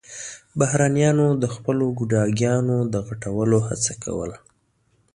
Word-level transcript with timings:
بهرنيانو 0.59 1.27
د 1.43 1.45
خپلو 1.55 1.85
ګوډاګيانو 1.97 2.77
د 2.93 2.95
غټولو 3.07 3.57
هڅه 3.67 3.93
کوله. 4.03 4.37